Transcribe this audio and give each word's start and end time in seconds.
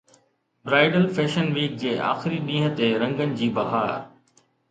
bridal 0.69 1.03
fashion 1.17 1.51
week 1.57 1.75
جي 1.83 1.91
آخري 2.13 2.39
ڏينهن 2.49 2.73
تي 2.79 2.89
رنگن 3.05 3.37
جي 3.43 3.53
بهار 3.59 3.95